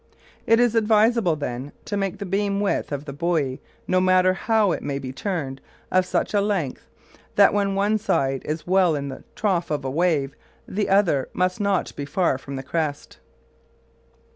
It 0.47 0.59
is 0.59 0.73
advisable 0.73 1.35
then 1.35 1.73
to 1.85 1.95
make 1.95 2.17
the 2.17 2.25
beam 2.25 2.59
width 2.59 2.91
of 2.91 3.05
the 3.05 3.13
buoy, 3.13 3.61
no 3.87 4.01
matter 4.01 4.33
how 4.33 4.71
it 4.71 4.81
may 4.81 4.97
be 4.97 5.13
turned, 5.13 5.61
of 5.91 6.07
such 6.07 6.33
a 6.33 6.41
length 6.41 6.87
that 7.35 7.53
when 7.53 7.75
one 7.75 7.99
side 7.99 8.41
is 8.43 8.65
well 8.65 8.95
in 8.95 9.09
the 9.09 9.23
trough 9.35 9.69
of 9.69 9.85
a 9.85 9.91
wave 9.91 10.35
the 10.67 10.89
other 10.89 11.29
must 11.33 11.59
be 11.59 11.63
not 11.63 11.93
far 12.07 12.39
from 12.39 12.55
the 12.55 12.63
crest. 12.63 13.19